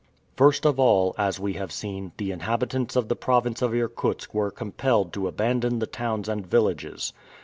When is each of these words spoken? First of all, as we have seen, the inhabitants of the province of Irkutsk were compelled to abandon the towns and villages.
First 0.35 0.65
of 0.65 0.79
all, 0.79 1.13
as 1.19 1.39
we 1.39 1.53
have 1.53 1.71
seen, 1.71 2.11
the 2.17 2.31
inhabitants 2.31 2.95
of 2.95 3.07
the 3.07 3.15
province 3.15 3.61
of 3.61 3.71
Irkutsk 3.71 4.33
were 4.33 4.49
compelled 4.49 5.13
to 5.13 5.27
abandon 5.27 5.77
the 5.77 5.85
towns 5.85 6.27
and 6.27 6.43
villages. 6.43 7.13